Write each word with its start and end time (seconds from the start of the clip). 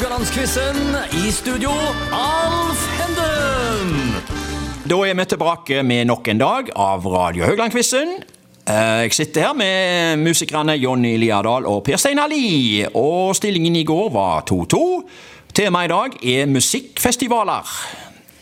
Haugalandsquizen. 0.00 0.76
I 1.12 1.30
studio, 1.30 1.70
Alf 2.16 2.80
Henden. 2.96 4.14
Da 4.88 4.96
er 5.04 5.12
vi 5.18 5.26
tilbake 5.28 5.82
med 5.84 6.06
nok 6.08 6.28
en 6.32 6.38
dag 6.40 6.70
av 6.72 7.04
Radio 7.04 7.44
Haugland-quizen. 7.44 8.14
Eh, 8.64 9.02
Jeg 9.04 9.12
sitter 9.12 9.40
her 9.44 9.52
med 9.52 10.16
musikerne 10.24 10.72
Jonny 10.80 11.18
Liadal 11.20 11.66
og 11.68 11.84
Per 11.84 12.00
Steinar 12.00 12.32
Lie. 12.32 12.88
Og 12.96 13.36
stillingen 13.36 13.76
i 13.76 13.84
går 13.84 14.08
var 14.14 14.40
2-2. 14.48 14.80
Temaet 15.52 15.90
i 15.90 15.92
dag 15.92 16.16
er 16.40 16.46
musikkfestivaler. 16.48 17.68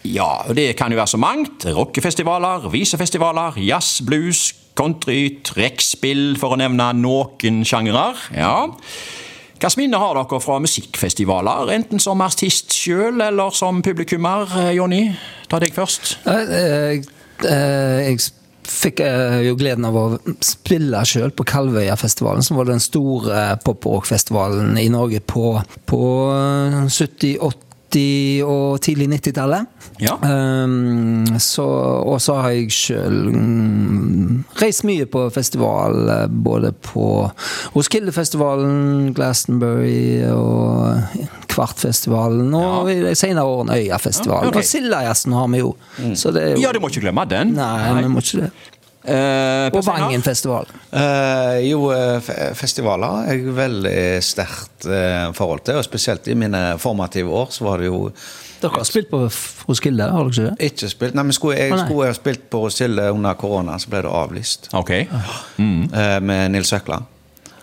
Ja, 0.04 0.30
det 0.54 0.76
kan 0.78 0.92
jo 0.94 0.96
være 1.02 1.10
så 1.10 1.18
mangt. 1.18 1.66
Rockefestivaler, 1.66 2.68
visefestivaler, 2.70 3.58
jazz, 3.66 3.96
blues, 4.06 4.54
country, 4.78 5.40
trekkspill, 5.42 6.36
for 6.38 6.54
å 6.54 6.60
nevne 6.62 6.92
noen 7.02 7.64
sjangere. 7.66 8.12
Ja. 8.36 8.68
Hvilke 9.58 9.80
minner 9.80 9.98
har 9.98 10.14
dere 10.14 10.38
fra 10.38 10.60
musikkfestivaler, 10.62 11.72
enten 11.74 11.98
som 11.98 12.20
artist 12.22 12.70
sjøl 12.78 13.18
eller 13.24 13.50
som 13.50 13.80
publikummer? 13.82 14.46
Eh, 14.54 14.76
Jonny, 14.76 15.00
ta 15.50 15.58
deg 15.58 15.74
først. 15.74 16.12
Jeg, 16.22 16.46
eh, 16.54 17.48
eh, 17.50 18.06
Jeg 18.06 18.20
fikk 18.68 19.00
jo 19.42 19.56
gleden 19.56 19.84
av 19.88 19.96
å 19.96 20.18
spille 20.44 21.00
sjøl 21.02 21.32
på 21.32 21.42
Kalvøyafestivalen, 21.42 22.44
som 22.44 22.56
var 22.56 22.66
den 22.68 22.78
store 22.78 23.58
pop-rock-festivalen 23.64 24.78
i 24.78 24.88
Norge 24.92 25.20
på, 25.20 25.56
på 25.86 26.02
70-, 26.86 27.38
80- 27.88 28.44
og 28.44 28.80
tidlig 28.84 29.08
90-tallet. 29.08 29.66
Ja. 29.98 30.14
Um, 30.22 31.26
så, 31.42 31.64
og 32.06 32.20
så 32.22 32.36
har 32.38 32.54
jeg 32.54 32.70
sjøl 32.74 33.32
mm, 33.34 34.44
reist 34.60 34.84
mye 34.86 35.08
på 35.10 35.24
festival, 35.34 35.98
eh, 36.12 36.24
både 36.28 36.72
på 36.86 37.08
Roskildefestivalen, 37.74 39.12
Glastonbury 39.16 40.22
og 40.30 41.18
Kvartfestivalen, 41.50 42.54
og 42.54 42.92
i 42.92 43.00
de 43.02 43.14
senere 43.18 43.48
årene 43.48 43.80
Øyafestivalen. 43.82 44.48
Ja, 44.48 44.52
okay. 44.52 44.62
Og 44.62 44.72
Sildajazzen 44.72 45.34
har 45.34 45.48
vi 45.54 45.62
jo. 45.64 45.74
Så 46.14 46.34
det 46.34 46.52
jo 46.54 46.62
Ja, 46.62 46.72
du 46.72 46.80
må 46.82 46.92
ikke 46.92 47.08
glemme 47.08 47.26
den. 47.30 47.56
Nei, 47.58 48.02
vi 48.02 48.12
må 48.12 48.22
ikke 48.22 48.46
det. 48.46 48.52
Eh, 49.08 49.68
Og 49.72 49.84
Vangenfestival. 49.86 50.66
Eh, 50.92 51.58
jo, 51.70 51.90
eh, 51.94 52.20
festivaler 52.54 53.28
er 53.28 53.38
jeg 53.38 53.54
veldig 53.56 53.96
sterkt 54.24 54.86
eh, 54.86 55.32
forhold 55.36 55.64
til. 55.64 55.80
Og 55.80 55.86
spesielt 55.86 56.28
i 56.28 56.36
mine 56.38 56.62
formative 56.78 57.32
år 57.32 57.50
så 57.54 57.64
var 57.64 57.82
det 57.82 57.88
jo 57.90 58.02
Dere 58.58 58.74
har 58.74 58.86
spilt 58.88 59.06
på 59.10 59.20
Roskilde, 59.68 60.08
har 60.10 60.24
dere 60.26 60.32
ikke 60.32 60.46
det? 60.48 60.70
ikke 60.72 60.88
spilt 60.90 61.14
Nei, 61.14 61.22
men 61.28 61.36
skulle, 61.36 61.58
jeg 61.60 61.72
ah, 61.76 61.84
skulle 61.84 62.08
jeg 62.08 62.14
ha 62.14 62.16
spilt 62.18 62.48
på 62.50 62.62
Roskilde 62.64 63.04
under 63.14 63.36
korona, 63.38 63.76
så 63.78 63.92
ble 63.92 64.00
det 64.02 64.10
avlyst. 64.10 64.68
Ok. 64.74 64.90
eh, 64.90 66.18
med 66.20 66.50
Nils 66.56 66.72
Økland. 66.74 67.06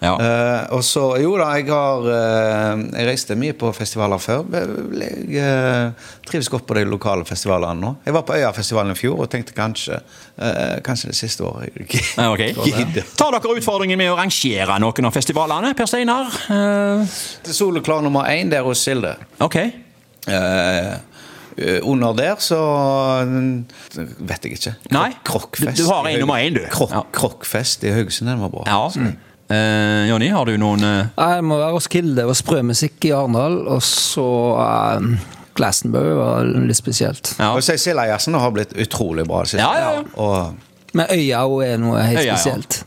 Ja. 0.05 0.13
Uh, 0.21 0.75
og 0.77 0.83
så, 0.85 1.03
jo 1.23 1.31
da, 1.39 1.47
jeg 1.57 1.65
har 1.71 2.05
uh, 2.05 2.83
Jeg 2.93 3.07
reiste 3.09 3.35
mye 3.39 3.55
på 3.57 3.71
festivaler 3.73 4.21
før. 4.21 4.43
Jeg 4.53 5.39
uh, 5.41 6.11
trives 6.29 6.49
godt 6.53 6.67
på 6.69 6.77
de 6.77 6.83
lokale 6.89 7.25
festivalene 7.25 7.79
nå. 7.81 7.93
Jeg 8.05 8.13
var 8.15 8.25
på 8.27 8.35
Øyafestivalen 8.37 8.93
i 8.93 8.99
fjor 8.99 9.23
og 9.25 9.29
tenkte 9.33 9.55
kanskje 9.57 9.97
eh, 9.97 10.77
Kanskje 10.85 11.09
det 11.11 11.17
siste 11.17 11.43
året 11.47 11.69
jeg 11.71 11.85
ikke 11.87 12.03
Ja, 12.17 12.27
ok. 12.33 12.43
gidder. 12.69 13.07
Tar 13.17 13.33
dere 13.35 13.55
utfordringen 13.57 13.97
med 14.01 14.11
å 14.13 14.17
rangere 14.19 14.77
noen 14.83 15.09
av 15.09 15.15
festivalene, 15.15 15.73
Per 15.77 15.89
Steinar? 15.89 16.29
Eh, 16.53 17.17
Til 17.47 17.57
soloklar 17.57 18.03
nummer 18.05 18.27
én, 18.31 18.49
der 18.53 18.65
hos 18.67 18.83
Silde. 18.85 19.15
ok. 19.43 19.57
Eh, 20.27 20.95
under 21.87 22.11
der 22.17 22.35
så 22.43 22.57
mm, 23.23 23.65
vet 24.27 24.43
jeg 24.43 24.57
ikke. 24.57 24.73
Nei, 24.91 25.13
Krokkfest. 25.23 25.77
du- 25.77 25.83
du 25.85 25.87
har 25.87 26.07
en 26.09 26.19
nummer 26.19 26.35
én, 26.43 26.53
du. 26.57 26.65
Krok. 26.73 26.91
Krokkfest 27.15 27.85
i 27.87 27.93
Haugesund, 27.95 28.27
den 28.29 28.41
var 28.43 28.49
bra. 28.51 28.63
Ja. 28.67 29.11
Eh, 29.49 30.07
Jonny, 30.09 30.31
har 30.33 30.45
du 30.49 30.55
noen 30.57 30.81
eh, 30.83 31.11
Det 31.15 31.43
må 31.45 31.59
være 31.61 31.75
Roskilde 31.75 32.23
og 32.25 32.33
sprømusikk 32.39 33.05
i 33.05 33.11
Arendal, 33.13 33.59
og 33.69 33.83
så 33.85 34.25
eh, 34.63 35.11
Glastonbury 35.55 36.15
var 36.17 36.49
litt 36.65 36.79
spesielt. 36.79 37.35
Ja. 37.39 37.51
Og 37.55 37.61
så 37.63 37.77
Sildajazzen 37.79 38.33
har 38.41 38.51
blitt 38.55 38.73
utrolig 38.75 39.23
bra. 39.29 39.43
siste. 39.45 39.61
Ja, 39.61 39.75
ja, 39.77 39.91
ja. 39.99 40.03
Og 40.17 40.95
Men 40.97 41.07
Øya 41.11 41.43
er 41.67 41.77
noe 41.79 42.01
helt 42.07 42.19
Øya, 42.23 42.25
ja. 42.31 42.35
spesielt. 42.39 42.81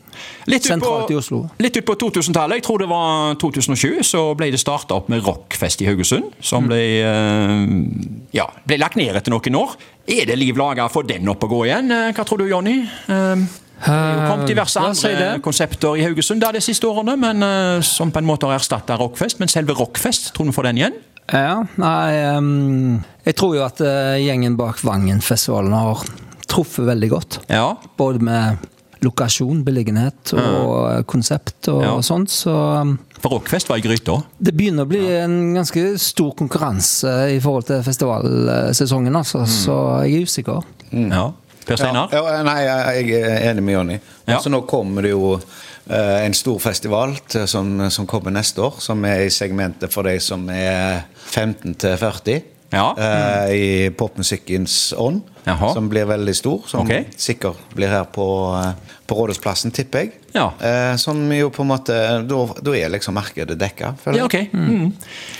Litt 0.50 0.64
ut 0.64 0.72
Sentralt 0.72 1.06
på- 1.06 1.12
i 1.12 1.16
Oslo. 1.20 1.38
Litt 1.62 1.76
ut 1.76 1.84
på 1.86 1.94
2000-tallet, 2.00 2.58
jeg 2.58 2.64
tror 2.66 2.78
det 2.82 2.88
var 2.90 3.34
2007, 3.38 4.02
så 4.02 4.22
ble 4.36 4.48
det 4.50 4.58
starta 4.60 4.96
opp 4.96 5.08
med 5.12 5.22
Rockfest 5.24 5.82
i 5.84 5.86
Haugesund. 5.86 6.32
Som 6.42 6.64
Mm. 6.64 6.68
ble, 6.68 6.82
eh, 7.04 8.26
ja, 8.34 8.46
ble 8.66 8.78
lagt 8.78 8.96
ned 8.96 9.14
etter 9.14 9.30
noen 9.30 9.54
år. 9.60 9.76
Er 10.08 10.24
det 10.26 10.38
liv 10.38 10.56
laga 10.56 10.88
for 10.90 11.02
den 11.04 11.28
opp 11.28 11.40
å 11.44 11.48
gå 11.48 11.62
igjen? 11.68 11.92
Eh, 11.92 12.12
Hva 12.12 12.24
tror 12.26 12.38
du, 12.38 12.48
Jonny? 12.48 12.80
Eh, 13.08 13.36
Det 13.78 13.92
har 13.94 14.24
kommet 14.30 14.48
diverse 14.50 14.80
si 14.98 15.08
andre 15.12 15.38
konsepter 15.44 15.96
i 15.98 16.02
Haugesund 16.06 16.42
da 16.42 16.50
de 16.52 16.60
siste 16.64 16.86
årene, 16.88 17.14
men 17.20 17.42
eh, 17.46 17.80
som 17.86 18.10
på 18.10 18.18
en 18.22 18.26
måte 18.28 18.48
har 18.48 18.58
erstatta 18.58 18.96
Rockfest. 18.98 19.38
Men 19.38 19.48
selve 19.52 19.76
Rockfest, 19.78 20.32
tror 20.34 20.48
du 20.48 20.50
vi 20.52 20.56
får 20.56 20.70
den 20.70 20.80
igjen? 20.82 20.96
Ja, 21.28 21.58
nei 21.76 22.36
um, 22.38 23.02
Jeg 23.26 23.36
tror 23.36 23.52
jo 23.58 23.60
at 23.66 23.82
uh, 23.84 24.16
gjengen 24.16 24.54
bak 24.56 24.80
Vangenfestivalen 24.86 25.74
har 25.76 26.00
truffet 26.48 26.86
veldig 26.88 27.10
godt. 27.12 27.38
Ja. 27.52 27.74
Både 28.00 28.22
med 28.24 28.64
lokasjon, 29.04 29.60
beliggenhet 29.62 30.32
og 30.34 30.72
eh, 30.90 31.02
konsept 31.06 31.68
og 31.70 31.84
Ja. 31.84 31.92
sånt. 32.02 32.32
Så 32.34 32.50
um, 32.50 32.96
For 33.22 33.36
Rockfest 33.36 33.68
var 33.70 33.78
i 33.78 33.84
gryta. 33.84 34.16
det 34.42 34.56
begynner 34.58 34.88
å 34.88 34.90
bli 34.90 35.04
en 35.20 35.54
ganske 35.54 35.92
stor 36.02 36.32
konkurranse 36.34 37.12
i 37.30 37.38
forhold 37.44 37.68
til 37.68 37.84
festivalsesongen, 37.86 39.14
altså. 39.20 39.44
Så 39.46 39.76
jeg 40.08 40.16
er 40.16 40.26
usikker. 40.26 40.66
Ja. 40.90 41.28
Per 41.68 41.78
Steinar? 41.80 42.12
Ja, 42.12 42.22
ja, 42.32 42.42
nei, 42.46 42.58
jeg 42.64 43.18
er 43.20 43.48
enig 43.50 43.64
med 43.66 43.76
Jonny. 43.76 43.96
Altså, 44.28 44.52
nå 44.52 44.62
kommer 44.68 45.04
det 45.04 45.12
jo 45.12 45.34
eh, 45.36 46.20
en 46.24 46.36
stor 46.36 46.60
festival 46.62 47.16
som, 47.28 47.74
som 47.92 48.08
kommer 48.08 48.34
neste 48.34 48.64
år, 48.64 48.78
som 48.84 49.04
er 49.08 49.26
i 49.26 49.32
segmentet 49.34 49.92
for 49.92 50.08
de 50.08 50.16
som 50.22 50.48
er 50.52 51.04
15 51.28 51.76
til 51.76 51.98
40. 52.00 52.40
Ja. 52.70 52.94
eh, 52.98 53.54
I 53.54 53.90
popmusikkens 53.96 54.94
ånd, 54.96 55.22
Jaha. 55.44 55.72
som 55.74 55.88
blir 55.88 56.04
veldig 56.04 56.36
stor. 56.36 56.62
Som 56.66 56.84
okay. 56.84 57.04
sikkert 57.16 57.56
blir 57.74 57.88
her 57.88 58.04
på, 58.04 58.26
eh, 58.60 58.96
på 59.06 59.16
Rådhusplassen, 59.16 59.72
tipper 59.72 60.04
jeg. 60.04 60.12
Ja. 60.36 60.52
Eh, 60.60 60.96
som 60.96 61.32
jo 61.32 61.48
på 61.50 61.64
en 61.64 61.70
måte 61.70 61.94
Da, 62.28 62.38
da 62.60 62.72
er 62.76 62.90
liksom 62.92 63.14
markedet 63.16 63.56
dekka, 63.58 63.94
føler 64.02 64.20
Ja, 64.20 64.26
okay. 64.28 64.50
Mm. 64.52 64.90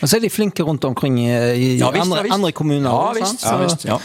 Og 0.01 0.09
så 0.09 0.17
er 0.17 0.23
de 0.25 0.31
flinke 0.33 0.65
rundt 0.65 0.85
omkring 0.89 1.19
i, 1.21 1.29
i 1.29 1.69
Ja, 1.77 1.91
visst, 1.93 2.07
andre, 2.07 2.25
ja, 2.25 2.35
andre 2.35 2.53
kommuner. 2.57 2.89
Ja, 2.89 3.13
visst, 3.19 3.45
ja, 3.45 3.57
visst, 3.61 3.85
ja. 3.85 4.01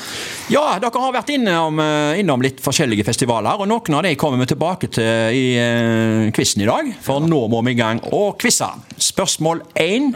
ja, 0.51 0.65
dere 0.83 1.05
har 1.05 1.15
vært 1.15 1.31
innom, 1.37 1.79
eh, 1.79 2.19
innom 2.19 2.43
litt 2.43 2.59
forskjellige 2.63 3.07
festivaler, 3.07 3.63
og 3.63 3.71
noen 3.71 3.99
av 4.01 4.03
de 4.03 4.13
kommer 4.19 4.43
vi 4.43 4.51
tilbake 4.51 4.91
til 4.91 5.39
i 5.39 5.47
uh, 5.55 6.29
quizen 6.35 6.65
i 6.65 6.69
dag. 6.69 6.91
For 7.01 7.23
nå 7.23 7.45
må 7.51 7.63
vi 7.63 7.77
i 7.77 7.79
gang 7.79 8.03
og 8.11 8.35
quize. 8.43 8.67
Spørsmål 8.99 9.63
én. 9.79 10.11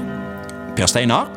Per 0.76 0.92
Steinar. 0.92 1.32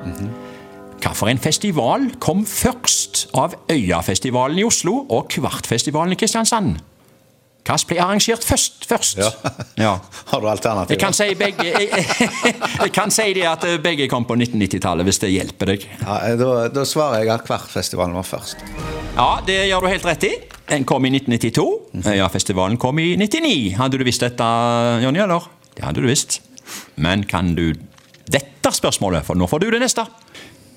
Hvilken 1.00 1.38
festival 1.40 2.02
kom 2.20 2.42
først 2.44 3.30
av 3.32 3.54
Øyafestivalen 3.72 4.58
i 4.60 4.64
Oslo 4.68 5.06
og 5.08 5.30
Kvartfestivalen 5.32 6.12
i 6.12 6.18
Kristiansand? 6.20 6.74
Hva 7.64 7.76
ble 7.88 7.96
arrangert 8.04 8.44
først? 8.44 8.84
først? 8.88 9.18
Ja. 9.20 9.30
ja. 9.80 9.94
Har 10.30 10.42
du 10.44 10.48
alternativer? 10.48 10.92
Jeg 10.92 11.00
kan 11.00 11.16
si, 11.16 11.30
begge, 11.40 11.64
jeg, 11.64 12.04
jeg 12.84 12.92
kan 12.92 13.12
si 13.14 13.32
det 13.36 13.46
at 13.48 13.64
begge 13.82 14.10
kom 14.12 14.26
på 14.28 14.36
1990-tallet, 14.36 15.08
hvis 15.08 15.22
det 15.24 15.32
hjelper 15.32 15.72
deg. 15.72 15.86
Ja, 16.02 16.18
da, 16.36 16.52
da 16.68 16.84
svarer 16.84 17.24
jeg 17.24 17.32
at 17.32 17.46
Kvartfestivalen 17.48 18.16
var 18.20 18.28
først. 18.28 18.60
Ja, 19.16 19.30
det 19.46 19.56
gjør 19.70 19.86
du 19.86 19.92
helt 19.94 20.08
rett 20.08 20.28
i. 20.28 20.34
Den 20.68 20.84
kom 20.84 21.08
i 21.08 21.14
1992. 21.16 22.12
Øyafestivalen 22.12 22.76
kom 22.80 23.00
i 23.00 23.14
99. 23.16 23.54
Hadde 23.80 24.00
du 24.00 24.04
visst 24.04 24.26
dette, 24.26 24.50
Jonny, 25.00 25.24
eller? 25.24 25.48
Det 25.76 25.88
hadde 25.88 26.04
du 26.04 26.12
visst. 26.12 26.42
Men 27.00 27.24
kan 27.24 27.54
du 27.56 27.70
dette 28.30 28.72
spørsmålet, 28.76 29.24
for 29.26 29.38
nå 29.38 29.48
får 29.50 29.64
du 29.64 29.70
det 29.72 29.80
neste. 29.82 30.04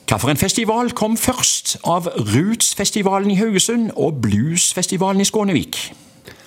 Hvilken 0.07 0.37
festival 0.37 0.91
kom 0.91 1.15
først 1.17 1.77
av 1.89 2.07
Rootsfestivalen 2.07 3.31
i 3.31 3.35
Haugesund 3.39 3.91
og 3.95 4.19
Bluesfestivalen 4.21 5.21
i 5.21 5.25
Skånevik? 5.25 5.77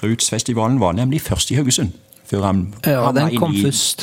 Rootsfestivalen 0.05 0.78
var 0.81 0.93
nemlig 0.93 1.22
først 1.25 1.50
i 1.50 1.55
Haugesund. 1.59 1.93
Før 2.27 2.43
han 2.43 2.75
Ja, 2.87 3.05
havna 3.06 3.21
den 3.28 3.31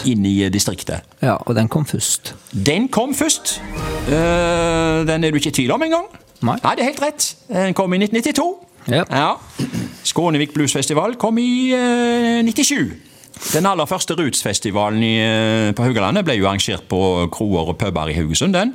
inn 0.06 0.26
i- 0.26 0.44
i 0.46 0.50
distriktet. 0.50 1.02
Ja, 1.22 1.36
og 1.46 1.56
den 1.56 1.68
kom 1.68 1.86
først. 1.86 2.34
Den 2.66 2.88
kom 2.88 3.14
først. 3.14 3.62
Uh, 4.08 5.06
den 5.08 5.24
er 5.24 5.30
du 5.32 5.36
ikke 5.38 5.48
i 5.48 5.52
tvil 5.52 5.72
om 5.72 5.82
engang? 5.84 6.06
Nei. 6.42 6.56
Nei, 6.64 6.76
det 6.76 6.82
er 6.82 6.86
helt 6.92 7.02
rett. 7.02 7.36
Den 7.50 7.74
kom 7.74 7.94
i 7.94 7.98
1992. 7.98 8.56
Ja. 8.88 9.04
Ja. 9.12 9.34
Skånevik 10.04 10.54
Bluesfestival 10.54 11.16
kom 11.16 11.38
i 11.38 11.74
uh, 11.74 12.44
97. 12.44 12.94
Den 13.54 13.66
aller 13.66 13.86
første 13.86 14.14
Rootsfestivalen 14.16 15.04
eh, 15.04 15.72
på 15.74 15.84
Haugalandet 15.84 16.24
ble 16.26 16.36
jo 16.38 16.46
arrangert 16.48 16.84
på 16.88 17.28
kroer 17.34 17.68
og 17.74 17.78
puber 17.78 18.08
i 18.08 18.14
Haugesund. 18.14 18.54
den. 18.54 18.74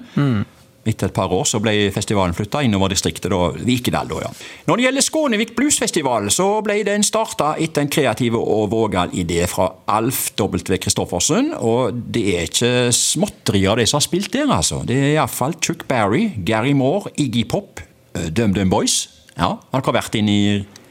Etter 0.88 1.10
et 1.10 1.14
par 1.16 1.32
år 1.34 1.44
så 1.48 1.58
ble 1.60 1.74
festivalen 1.92 2.32
flytta 2.36 2.62
innover 2.64 2.94
distriktet, 2.94 3.28
da, 3.32 3.50
Vikedal. 3.68 4.08
Da, 4.08 4.20
ja. 4.24 4.30
Når 4.68 4.80
det 4.80 4.86
gjelder 4.86 5.04
Skånevik 5.04 5.52
Bluesfestival, 5.58 6.30
så 6.32 6.46
ble 6.64 6.78
den 6.88 7.04
starta 7.04 7.50
etter 7.60 7.84
en 7.84 7.90
kreativ 7.92 8.38
og 8.40 8.70
vågal 8.72 9.12
idé 9.12 9.42
fra 9.50 9.68
Alf 9.98 10.30
W. 10.40 10.78
Christoffersen. 10.80 11.52
Og 11.60 11.92
det 12.14 12.24
er 12.32 12.48
ikke 12.48 12.72
småtterier 12.96 13.76
de 13.82 13.86
som 13.90 14.00
har 14.00 14.06
spilt 14.08 14.32
der, 14.32 14.48
altså. 14.54 14.80
Det 14.88 14.96
er 14.96 15.12
iallfall 15.18 15.58
Chuck 15.60 15.84
Berry, 15.90 16.30
Gary 16.48 16.72
Moore, 16.78 17.12
Iggy 17.20 17.44
Pop, 17.48 17.82
eh, 18.14 18.30
DumDum 18.32 18.70
Boys. 18.72 19.08
Ja, 19.38 19.52
Har 19.70 19.82
dere 19.84 19.98
vært 20.00 20.16
inn 20.18 20.28
i 20.32 20.40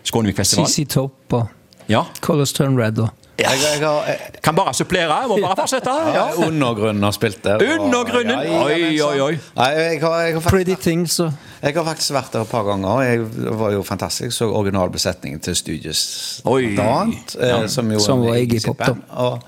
Skånevik 0.08 0.38
festival? 0.38 0.70
CC 0.72 0.86
Top 0.94 1.34
og 1.34 1.48
Ja. 1.90 2.06
Colors 2.22 2.54
Turn 2.54 2.78
Red 2.80 3.00
og 3.00 3.10
Jeg, 3.38 3.60
jeg 3.62 3.82
har 3.84 4.08
jeg, 4.08 4.18
Kan 4.44 4.56
bare 4.58 4.74
supplere. 4.74 5.14
Jeg 5.22 5.30
må 5.30 5.38
bare 5.44 5.56
fortsette. 5.60 5.90
Ja. 5.90 6.14
ja. 6.16 6.48
Undergrunnen 6.48 7.04
har 7.04 7.12
spilt 7.14 7.44
der. 7.46 7.62
Undergrunnen. 7.80 8.40
Ja, 8.42 8.42
ja, 8.44 8.64
Oi, 8.66 9.02
oi, 9.02 9.20
oi. 9.22 9.38
Nei, 9.60 9.68
jeg 9.78 10.02
har, 10.02 10.16
jeg, 10.26 10.34
har 10.34 10.42
Pretty 10.50 10.76
Things 10.82 11.20
og 11.20 11.32
jeg 11.62 11.74
har 11.74 11.86
faktisk 11.88 12.14
vært 12.14 12.34
der 12.34 12.44
et 12.46 12.50
par 12.52 12.66
ganger. 12.68 13.02
Jeg, 13.02 13.24
var 13.60 13.72
jo 13.74 13.84
fantastisk. 13.86 14.34
Så 14.38 14.50
originalbesetningen 14.54 15.40
til 15.42 15.56
Studios 15.58 16.02
Oi. 16.46 16.76
annet. 16.80 17.36
eh, 17.42 17.68
Som, 17.68 17.92
jo 17.92 18.00
Som 18.00 18.26
var 18.26 18.38
jeg 18.38 18.54
i 18.54 18.60
sitt 18.60 18.68
Pop, 18.68 18.84
da. 18.86 18.96
Og, 19.26 19.40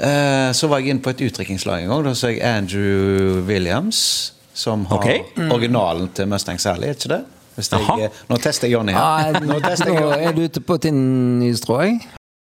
eh, 0.00 0.52
så 0.52 0.68
var 0.68 0.80
jeg 0.80 0.94
inne 0.94 1.04
på 1.04 1.10
et 1.10 1.24
utdrikningslag 1.28 1.82
en 1.84 1.88
gang. 1.92 2.04
Da 2.04 2.14
så 2.16 2.32
jeg 2.32 2.42
Andrew 2.44 3.42
Williams, 3.48 4.32
som 4.54 4.86
har 4.86 4.98
Ok. 4.98 5.50
originalen 5.52 6.08
til 6.14 6.28
Mustang 6.28 6.60
Sally, 6.60 6.86
er 6.86 6.96
ikke 6.96 7.08
det? 7.16 7.24
Hvis 7.58 7.72
jeg, 7.72 8.10
nå 8.28 8.36
tester 8.36 8.68
jeg 8.68 8.76
Johnny 8.76 8.92
her. 8.92 9.32
her. 9.32 9.40
Nå 9.40 9.58
jeg 9.58 9.78
Nå 9.88 10.10
er 10.14 10.32
du 10.32 10.44
ute 10.46 10.60
på 10.60 10.76
tynn 10.78 11.42
is, 11.42 11.60
tror 11.60 11.82
jeg. 11.82 12.00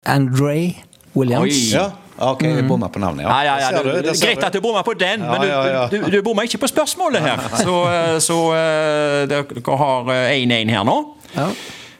Andre 0.06 0.74
Williams. 1.16 1.42
Oi. 1.42 1.72
Ja, 1.74 1.90
ok, 2.30 2.42
jeg 2.42 2.66
bomma 2.68 2.88
på 2.92 3.00
navnet. 3.02 3.26
Ja, 3.26 3.38
ja, 3.42 3.56
ja. 3.58 3.70
ja. 3.70 3.70
ser 3.70 3.82
Du, 3.82 4.08
du, 4.08 4.20
greit 4.20 4.44
at 4.44 4.54
du 4.54 4.60
bomma 4.60 4.82
på 4.82 4.94
den, 4.98 5.24
men 5.24 5.40
du, 5.40 5.48
du, 5.48 6.04
du, 6.04 6.10
du 6.16 6.22
bomma 6.22 6.44
ikke 6.46 6.60
på 6.62 6.70
spørsmålet 6.70 7.24
her. 7.24 7.42
Så, 7.62 7.74
eh, 7.92 8.18
så 8.22 8.38
eh, 8.56 9.24
dere 9.30 9.78
har 9.82 10.12
eh, 10.14 10.36
1-1 10.44 10.72
her 10.74 10.86
nå. 10.86 10.98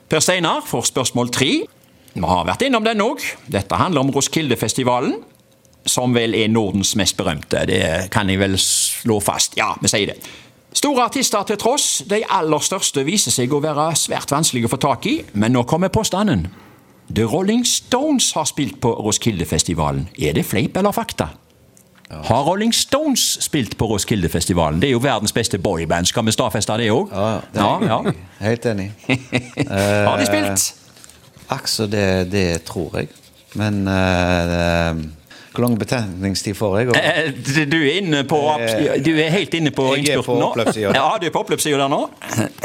Per 0.09 0.25
Steinar 0.25 0.63
får 0.67 0.89
spørsmål 0.93 1.33
tre. 1.35 1.51
Vi 2.15 2.27
har 2.27 2.47
vært 2.49 2.65
innom 2.67 2.87
den 2.87 3.03
òg. 3.05 3.23
Dette 3.51 3.79
handler 3.79 4.07
om 4.07 4.13
Roskildefestivalen. 4.15 5.19
Som 5.89 6.13
vel 6.13 6.35
er 6.37 6.51
Nordens 6.53 6.95
mest 7.01 7.17
berømte. 7.17 7.63
Det 7.69 8.11
kan 8.13 8.29
jeg 8.29 8.41
vel 8.41 8.59
slå 8.61 9.21
fast. 9.25 9.55
Ja, 9.57 9.71
vi 9.81 9.89
sier 9.89 10.11
det. 10.11 10.19
Store 10.77 11.07
artister 11.09 11.47
til 11.49 11.57
tross, 11.59 12.03
de 12.07 12.21
aller 12.29 12.63
største 12.63 13.03
viser 13.07 13.33
seg 13.33 13.53
å 13.57 13.61
være 13.65 13.89
svært 13.97 14.31
vanskelige 14.35 14.69
å 14.69 14.73
få 14.75 14.79
tak 14.83 15.07
i, 15.09 15.15
men 15.33 15.55
nå 15.57 15.65
kommer 15.69 15.89
påstanden. 15.93 16.45
The 17.15 17.25
Rolling 17.25 17.67
Stones 17.67 18.33
har 18.33 18.45
spilt 18.45 18.81
på 18.81 18.93
Roskildefestivalen. 18.93 20.09
Er 20.19 20.33
det 20.37 20.45
fleip 20.45 20.77
eller 20.77 20.93
fakta? 20.93 21.29
Har 22.11 22.45
Rolling 22.45 22.75
Stones 22.75 23.39
spilt 23.45 23.77
på 23.79 23.87
Roskildefestivalen? 23.87 24.81
Det 24.81 24.89
er 24.89 24.93
jo 24.93 25.01
verdens 25.03 25.33
beste 25.33 25.59
boyband. 25.59 26.07
Skal 26.09 26.25
vi 26.25 26.33
stadfeste 26.33 26.77
det 26.81 26.91
òg? 26.93 27.13
Ja, 27.13 27.41
det 27.53 27.65
ja, 27.65 27.73
ja. 27.85 28.13
Helt 28.41 28.67
enig. 28.67 28.91
Har 30.09 30.17
de 30.19 30.27
spilt? 30.27 30.75
Altså, 31.49 31.87
det, 31.87 32.33
det 32.33 32.63
tror 32.69 32.97
jeg. 32.97 33.09
Men 33.57 33.89
eh, 33.89 35.03
hvor 35.55 35.65
lang 35.65 35.75
betenkningstid 35.81 36.55
får 36.59 36.75
jeg? 36.79 36.89
Og, 36.93 36.97
Eh, 36.99 37.31
Du 37.33 37.65
du 37.65 37.77
er 37.83 37.99
inne 38.03 38.25
på 38.29 38.39
Du 39.05 39.11
er 39.19 39.31
helt 39.33 39.55
inne 39.55 39.71
på 39.75 39.87
innspurten 39.97 40.39
nå. 40.43 40.51
Ja, 40.95 41.07
du 41.21 41.27
er 41.27 41.33
på 41.35 41.41
oppløpssida 41.45 41.79
der 41.81 41.89
nå. 41.89 42.01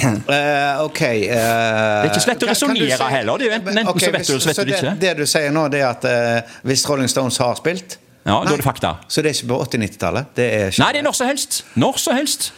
Uh, 0.03 0.83
ok 0.85 1.01
uh, 1.01 1.23
Det 1.23 1.39
er 1.39 2.09
ikke 2.11 2.23
så 2.25 2.31
lett 2.33 2.43
å 2.45 2.49
resonnere 2.51 3.09
heller. 3.13 3.37
Det 3.37 3.47
er 3.47 3.49
jo 3.51 3.55
enten- 3.59 3.77
enten 3.77 3.91
okay, 3.93 4.07
så 4.07 4.11
vet 4.11 4.27
du, 4.27 4.33
eller 4.33 4.43
så 4.43 4.49
vet 4.49 4.55
du 4.57 4.63
det 4.63 4.71
det, 4.73 4.81
ikke. 4.83 4.95
det 5.05 5.13
du 5.17 5.25
sier 5.25 5.51
nå, 5.55 5.67
det 5.73 5.81
er 5.81 5.89
at 5.89 6.07
uh, 6.09 6.57
hvis 6.67 6.85
Rolling 6.89 7.09
Stones 7.11 7.37
har 7.41 7.55
spilt 7.59 7.97
Ja, 8.25 8.37
da 8.43 8.53
er 8.53 8.59
det 8.61 8.63
fakta. 8.67 8.93
Så 9.11 9.21
det 9.23 9.31
er 9.33 9.39
ikke 9.39 9.49
på 9.53 9.57
80-90-tallet? 9.65 10.29
Det 10.35 10.45
er 10.53 10.69
ikke 10.71 10.83
Nei, 10.85 10.91
det 10.95 10.99
er 11.01 11.07
når 11.09 11.17
som 11.19 11.27
helst. 11.27 11.57
Når 11.75 11.97
som 11.99 12.15
helst. 12.15 12.51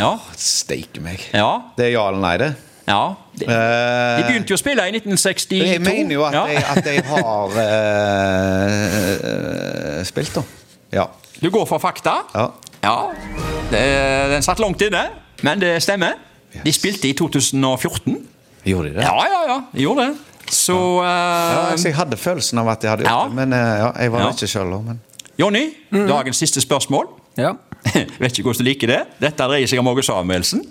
Ja. 0.00 0.10
Steike 0.36 1.00
meg. 1.04 1.20
Ja. 1.32 1.48
Det 1.76 1.86
er 1.86 1.94
ja 1.94 2.04
eller 2.08 2.20
nei, 2.24 2.36
det. 2.40 2.50
Ja. 2.88 3.14
De, 3.38 3.44
de 3.46 3.52
Eh, 3.52 4.26
begynte 4.26 4.50
jo 4.52 4.56
å 4.56 4.60
spille 4.60 4.82
i 4.88 4.92
1962. 4.96 5.58
jeg 5.62 5.80
mener 5.80 6.14
jo 6.14 6.24
at, 6.26 6.34
Ja. 6.34 6.44
de, 6.46 6.56
at 6.76 6.84
jeg, 6.86 7.04
har 7.04 7.46
uh, 8.72 10.04
spilt, 10.04 10.34
da. 10.34 10.42
Ja. 10.92 11.06
Du 11.42 11.50
går 11.50 11.66
for 11.66 11.78
fakta? 11.82 12.14
ja. 12.34 12.48
Ja. 12.82 12.96
Det, 13.70 13.80
den 14.32 14.42
satt 14.42 14.58
langt 14.58 14.80
inne, 14.82 15.04
men 15.46 15.60
det 15.62 15.76
stemmer. 15.84 16.16
De 16.64 16.72
spilte 16.74 17.06
i 17.08 17.12
2014. 17.16 18.16
Gjorde 18.66 18.88
de 18.90 18.94
det? 18.98 19.04
Ja, 19.06 19.14
ja, 19.30 19.40
ja. 19.48 19.58
De 19.72 19.82
gjorde 19.86 20.06
det. 20.08 20.16
Så 20.52 20.74
Ja, 21.02 21.06
eh, 21.06 21.70
altså, 21.72 21.88
jeg 21.88 21.96
hadde 21.96 22.16
følelsen 22.18 22.58
av 22.58 22.68
at 22.74 22.82
jeg 22.82 22.90
hadde 22.90 23.04
gjort 23.06 23.12
Ja. 23.22 23.28
det, 23.28 23.34
men 23.38 23.52
uh, 23.52 23.58
ja, 23.78 23.92
jeg 24.02 24.12
var 24.12 24.20
Ja. 24.20 24.30
ikke 24.34 24.46
sjøl. 24.50 24.74
Men... 24.84 25.00
Jonny, 25.38 25.62
dagens 25.92 26.36
siste 26.42 26.60
spørsmål. 26.60 27.06
Ja. 27.38 27.52
Vet 28.22 28.36
ikke 28.36 28.46
hvordan 28.46 28.62
du 28.62 28.68
liker 28.68 28.90
det. 28.92 29.00
Dette 29.22 29.48
dreier 29.50 29.70
seg 29.70 29.80
om 29.82 29.90
Åge 29.90 30.04
Samuelsen. 30.06 30.62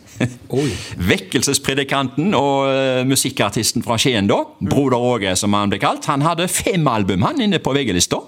Vekkelsespredikanten 1.12 2.36
og 2.38 2.70
eh, 2.72 3.02
musikkartisten 3.08 3.86
fra 3.86 3.98
Skien, 4.02 4.30
da. 4.32 4.44
Broder 4.62 5.02
Åge, 5.02 5.36
som 5.40 5.56
han 5.58 5.72
ble 5.72 5.82
kalt. 5.82 6.08
Han 6.12 6.24
hadde 6.26 6.50
fem 6.52 6.88
album 6.88 7.28
han 7.28 7.42
inne 7.44 7.62
på 7.64 7.76
VG-lista. 7.76 8.22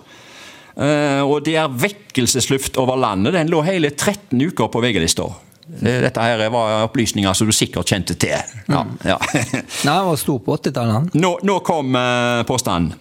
Eh, 0.74 1.22
og 1.22 1.48
er 1.50 1.70
Vekkelsesluft 1.70 2.80
over 2.82 3.00
landet 3.00 3.38
den 3.38 3.52
lå 3.52 3.62
hele 3.66 3.94
13 3.94 4.42
uker 4.42 4.72
på 4.74 4.84
VG-lista. 4.84 5.30
Dette 5.64 6.20
her 6.20 6.42
var 6.52 6.84
opplysninger 6.90 7.34
som 7.38 7.48
du 7.48 7.54
sikkert 7.56 7.88
kjente 7.88 8.18
til. 8.20 8.36
Ja, 8.68 8.84
ja. 9.08 9.16
Nei, 9.88 9.94
han 9.94 10.10
var 10.10 10.20
stor 10.20 10.42
på 10.44 10.58
80-tallet. 10.60 11.16
Nå, 11.16 11.38
nå 11.48 11.60
kom 11.66 11.96
eh, 11.96 12.44
påstanden. 12.50 13.00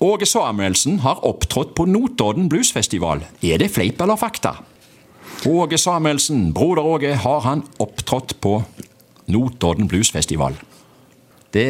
Åge 0.00 0.24
Samuelsen 0.24 1.02
har 1.04 1.20
opptrådt 1.28 1.74
på 1.76 1.84
Notodden 1.84 2.48
Bluesfestival. 2.48 3.20
Er 3.44 3.60
det 3.60 3.68
fleip 3.74 4.00
eller 4.00 4.16
fakta? 4.16 4.54
Åge 5.46 5.78
Samuelsen, 5.78 6.52
broder 6.52 6.82
Åge, 6.84 7.14
har 7.16 7.40
han 7.46 7.62
opptrådt 7.80 8.36
på 8.40 8.58
Notodden 9.30 9.88
Bluesfestival? 9.88 10.56
Det, 11.50 11.64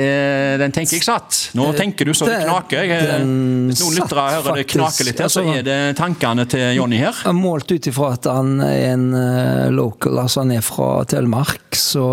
den 0.60 0.72
tenker 0.76 0.98
jeg 0.98 1.04
satt. 1.06 1.36
Nå 1.56 1.70
tenker 1.72 2.04
du 2.04 2.12
så 2.12 2.26
det 2.28 2.34
det- 2.42 2.48
knaker. 2.50 2.82
Jeg, 2.84 3.22
Hvis 3.70 3.80
noen 3.80 3.94
lyttere 3.96 4.24
hører 4.34 4.58
det 4.58 4.66
knake 4.68 5.06
litt 5.06 5.18
her, 5.22 5.28
så 5.32 5.40
Altså- 5.40 5.56
er 5.56 5.62
det 5.62 5.96
tankene 5.96 6.44
til 6.46 6.74
Jonny 6.76 6.98
her. 7.00 7.14
Målt 7.32 7.72
ut 7.72 7.86
ifra 7.88 8.12
at 8.12 8.24
han 8.28 8.60
er 8.60 8.92
en 8.92 9.14
eh, 9.14 9.70
local, 9.70 10.18
altså 10.18 10.40
han 10.42 10.50
er 10.52 10.60
fra 10.60 11.02
Telemark, 11.08 11.70
så, 11.72 12.04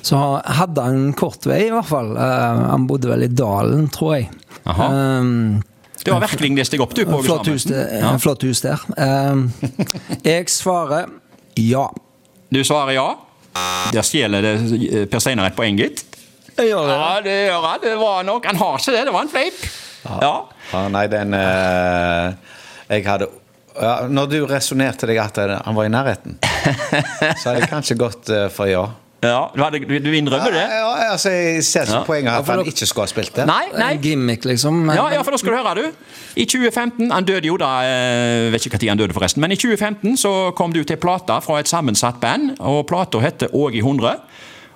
så 0.00 0.42
hadde 0.46 0.80
han 0.82 1.12
kort 1.12 1.44
vei, 1.44 1.66
i 1.66 1.70
hvert 1.70 1.84
fall. 1.90 2.16
Eh, 2.16 2.64
han 2.72 2.86
bodde 2.88 3.08
vel 3.12 3.22
i 3.24 3.28
Dalen, 3.28 3.88
tror 3.92 4.14
jeg. 4.16 4.30
Aha. 4.64 4.88
Um, 5.20 5.62
Du 6.04 6.12
har 6.12 6.20
virkelig 6.22 6.50
lest 6.56 6.74
deg 6.74 6.82
opp, 6.84 6.94
du, 6.94 7.02
på 7.08 7.22
flott, 7.24 7.48
hus, 7.50 7.64
det, 7.68 7.80
Ja. 8.00 8.12
flott 8.22 8.42
hus 8.46 8.60
der. 8.64 8.78
Um, 8.96 9.48
jeg 10.24 10.48
svarer 10.52 11.08
ja. 11.58 11.88
Du 12.54 12.60
svarer 12.64 12.94
ja. 12.94 13.08
Der 13.92 14.06
stjeler 14.06 14.44
det 14.44 14.52
eh, 14.78 15.06
Per 15.10 15.18
Steinar 15.20 15.50
et 15.50 15.56
poeng, 15.56 15.76
gitt. 15.80 16.04
Ja, 16.58 17.18
det 17.24 17.34
gjør 17.48 17.64
han. 17.66 17.82
Det 17.82 17.96
var 17.98 18.22
nok 18.26 18.46
Han 18.46 18.56
har 18.60 18.78
ikke 18.78 18.94
det. 18.94 19.04
Det 19.08 19.14
var 19.14 19.26
en 19.26 19.32
fleip. 19.32 19.66
Ja. 20.04 20.32
Ja, 20.72 20.84
nei, 20.92 21.04
den 21.10 21.34
eh, 21.34 22.32
Jeg 22.88 23.04
hadde 23.08 23.28
ja, 23.78 23.92
Når 24.10 24.30
du 24.30 24.38
resonnerte 24.48 25.06
deg 25.10 25.18
at 25.22 25.38
han 25.38 25.76
var 25.76 25.86
i 25.86 25.90
nærheten, 25.92 26.38
så 27.38 27.50
hadde 27.50 27.60
jeg 27.60 27.70
kanskje 27.70 27.96
gått 28.00 28.30
eh, 28.34 28.48
for 28.52 28.70
ja. 28.70 28.86
Ja. 29.22 29.50
Du, 29.54 29.62
hadde, 29.62 29.80
du 29.84 30.12
innrømmer 30.14 30.52
det? 30.54 30.62
Ja, 30.62 31.10
altså, 31.12 31.30
jeg 31.30 31.64
ser 31.64 31.82
ikke 31.88 31.92
Ja. 31.98 32.02
poenget 32.06 32.30
her, 32.32 32.38
at 32.38 32.46
for 32.46 32.52
han 32.62 32.66
ikke 32.70 32.86
skulle 32.86 33.06
ha 33.06 33.10
spilt 33.10 33.34
det. 33.36 33.46
Nei, 33.46 33.64
nei. 33.76 33.92
En 33.94 34.02
gimmick, 34.02 34.44
liksom. 34.44 34.74
men- 34.86 34.96
Ja, 34.96 35.08
ja, 35.12 35.22
for 35.22 35.30
da 35.32 35.36
skal 35.38 35.52
du 35.52 35.56
høre, 35.58 35.74
du. 35.74 35.92
I 36.36 36.44
2015 36.44 37.10
Han 37.10 37.24
døde 37.24 37.46
jo 37.46 37.56
da 37.56 37.70
eh, 37.82 38.50
Vet 38.52 38.66
ikke 38.66 38.78
når 38.78 38.88
han 38.88 38.98
døde, 38.98 39.12
forresten. 39.16 39.40
Men 39.40 39.52
i 39.52 39.56
2015 39.56 40.16
så 40.16 40.54
kom 40.54 40.72
det 40.72 40.80
ut 40.86 40.90
ei 40.90 40.96
plate 40.96 41.40
fra 41.42 41.58
et 41.58 41.66
sammensatt 41.68 42.20
band, 42.20 42.56
og 42.60 42.86
plata 42.86 43.18
heter 43.20 43.48
Åge 43.54 43.78
100. 43.82 44.20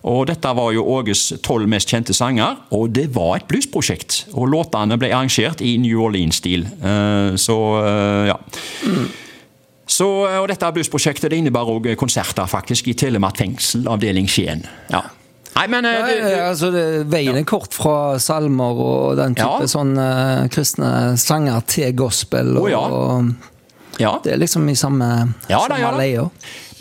Og 0.04 0.26
dette 0.26 0.50
var 0.56 0.72
jo 0.74 0.82
Åges 0.82 1.32
tolv 1.46 1.68
mest 1.68 1.86
kjente 1.88 2.12
sanger, 2.12 2.56
og 2.72 2.90
det 2.92 3.14
var 3.14 3.36
et 3.36 3.46
bluesprosjekt. 3.46 4.24
Og 4.34 4.48
låtene 4.50 4.98
ble 4.98 5.12
arrangert 5.14 5.60
i 5.62 5.76
New 5.78 6.00
Orleans-stil. 6.02 6.66
Eh, 6.82 7.36
Så 7.38 7.54
eh, 7.86 8.26
ja. 8.32 8.36
Så, 9.86 10.06
eh, 10.28 10.38
og 10.40 10.48
dette 10.48 10.70
bluesprosjektet 10.74 11.32
det 11.32 11.40
innebar 11.42 11.68
òg 11.68 11.90
konserter 12.00 12.46
faktisk 12.50 12.88
i 12.88 12.94
Telemark 12.98 13.40
fengsel, 13.40 13.86
avdeling 13.90 14.28
Skien. 14.30 14.64
Ja. 14.92 15.02
Nei, 15.52 15.66
men 15.68 15.84
ja, 15.84 15.98
det, 16.06 16.12
det, 16.24 16.36
altså 16.40 16.70
det, 16.72 16.82
Veien 17.12 17.36
er 17.36 17.44
kort 17.44 17.74
fra 17.76 18.16
salmer 18.22 18.78
og 18.80 19.18
den 19.18 19.34
type 19.36 19.66
Ja. 19.66 19.68
sånn 19.68 19.96
eh, 20.00 20.46
kristne 20.52 21.16
sanger 21.20 21.60
til 21.68 21.92
gospel. 21.98 22.54
Og, 22.56 22.70
oh, 22.70 22.70
ja. 22.72 22.84
ja. 24.00 24.12
Det 24.24 24.32
er 24.32 24.40
liksom 24.40 24.64
i 24.72 24.76
samme, 24.78 25.08
Ja 25.52 25.60
samme 25.66 25.80
ja 25.82 25.90
da. 25.92 25.98
leia. 26.00 26.24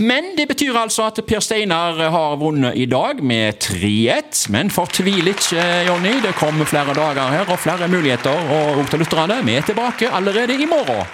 Men 0.01 0.31
det 0.37 0.47
betyr 0.49 0.77
altså 0.79 1.03
at 1.09 1.19
Per 1.27 1.43
Steinar 1.43 1.99
har 2.13 2.37
vunnet 2.39 2.79
i 2.79 2.87
dag 2.89 3.19
med 3.21 3.59
3-1. 3.61 4.47
Men 4.55 4.71
fortvil 4.73 5.27
ikke, 5.33 5.65
Jonny. 5.89 6.15
Det 6.23 6.31
kommer 6.39 6.65
flere 6.65 6.95
dager 6.95 7.27
her 7.35 7.51
og 7.51 7.59
flere 7.59 7.91
muligheter. 7.91 8.55
Og 8.55 8.87
til 8.89 9.03
lytterne, 9.03 9.41
vi 9.45 9.59
er 9.59 9.67
tilbake 9.67 10.09
allerede 10.09 10.55
i 10.55 10.69
morgen. 10.71 11.05